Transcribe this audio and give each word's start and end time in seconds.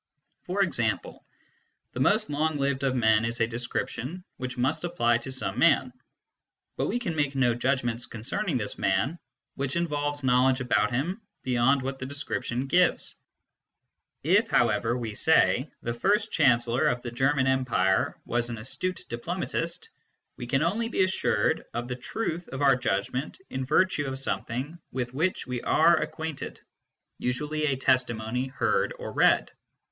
For 0.47 0.63
example," 0.63 1.23
the 1.93 1.99
most 1.99 2.31
long 2.31 2.57
lived 2.57 2.81
of 2.81 2.95
men 2.95 3.23
is 3.23 3.39
a 3.39 3.45
description 3.45 4.23
which 4.37 4.57
must 4.57 4.83
apply 4.83 5.19
to 5.19 5.31
some 5.31 5.59
man, 5.59 5.93
but 6.75 6.87
we 6.87 6.97
can 6.97 7.15
make 7.15 7.35
no 7.35 7.53
judgments 7.53 8.07
concerning 8.07 8.57
this 8.57 8.79
man 8.79 9.19
which 9.53 9.75
involve 9.75 10.23
knowledge 10.23 10.59
about 10.59 10.89
him 10.91 11.21
beyond 11.43 11.83
what 11.83 11.99
the 11.99 12.07
description 12.07 12.65
gives.; 12.65 13.15
If, 14.23 14.47
however, 14.49 14.97
we 14.97 15.13
say," 15.13 15.69
the 15.83 15.93
first 15.93 16.31
Chancellor 16.31 16.87
of 16.87 17.03
the 17.03 17.11
German 17.11 17.45
Empire 17.45 18.17
was 18.25 18.49
an 18.49 18.57
astute 18.57 19.05
diplo 19.07 19.37
matist," 19.37 19.87
we 20.35 20.47
can 20.47 20.63
only 20.63 20.89
be 20.89 21.03
assured 21.03 21.63
of 21.75 21.87
the 21.87 21.95
truth 21.95 22.47
of 22.47 22.63
our 22.63 22.75
judgment 22.75 23.39
in 23.51 23.65
virtue 23.65 24.07
of 24.07 24.17
something 24.17 24.79
with 24.91 25.13
which 25.13 25.45
we 25.45 25.61
are 25.61 25.95
acquainted 25.97 26.59
usually 27.19 27.67
a 27.67 27.75
testimony 27.77 28.47
heard 28.47 28.93
or 28.97 29.11
read. 29.11 29.51